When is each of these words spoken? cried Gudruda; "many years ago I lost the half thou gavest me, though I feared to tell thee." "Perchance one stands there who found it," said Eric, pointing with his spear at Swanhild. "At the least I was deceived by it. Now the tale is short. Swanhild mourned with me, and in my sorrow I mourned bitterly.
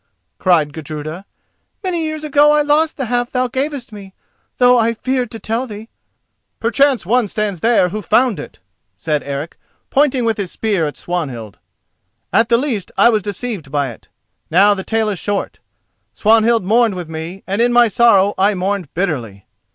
cried 0.39 0.73
Gudruda; 0.73 1.25
"many 1.83 2.01
years 2.01 2.23
ago 2.23 2.51
I 2.53 2.63
lost 2.63 2.97
the 2.97 3.05
half 3.05 3.29
thou 3.29 3.47
gavest 3.47 3.91
me, 3.93 4.15
though 4.57 4.75
I 4.75 4.95
feared 4.95 5.29
to 5.29 5.37
tell 5.37 5.67
thee." 5.67 5.89
"Perchance 6.59 7.05
one 7.05 7.27
stands 7.27 7.59
there 7.59 7.89
who 7.89 8.01
found 8.01 8.39
it," 8.39 8.57
said 8.97 9.21
Eric, 9.21 9.59
pointing 9.91 10.25
with 10.25 10.37
his 10.37 10.49
spear 10.51 10.87
at 10.87 10.97
Swanhild. 10.97 11.59
"At 12.33 12.49
the 12.49 12.57
least 12.57 12.91
I 12.97 13.09
was 13.09 13.21
deceived 13.21 13.69
by 13.71 13.91
it. 13.91 14.07
Now 14.49 14.73
the 14.73 14.83
tale 14.83 15.07
is 15.09 15.19
short. 15.19 15.59
Swanhild 16.15 16.63
mourned 16.63 16.95
with 16.95 17.07
me, 17.07 17.43
and 17.45 17.61
in 17.61 17.71
my 17.71 17.87
sorrow 17.87 18.33
I 18.39 18.55
mourned 18.55 18.91
bitterly. 18.95 19.45